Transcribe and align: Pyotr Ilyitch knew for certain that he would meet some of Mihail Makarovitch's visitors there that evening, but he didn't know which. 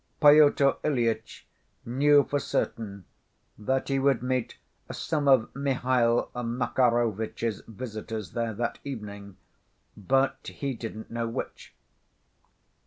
Pyotr 0.19 0.77
Ilyitch 0.83 1.45
knew 1.85 2.23
for 2.23 2.39
certain 2.39 3.05
that 3.55 3.87
he 3.89 3.99
would 3.99 4.23
meet 4.23 4.57
some 4.91 5.27
of 5.27 5.55
Mihail 5.55 6.31
Makarovitch's 6.33 7.61
visitors 7.67 8.31
there 8.31 8.55
that 8.55 8.79
evening, 8.83 9.37
but 9.95 10.47
he 10.55 10.73
didn't 10.73 11.11
know 11.11 11.27
which. 11.27 11.75